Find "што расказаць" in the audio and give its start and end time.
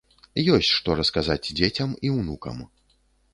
0.77-1.51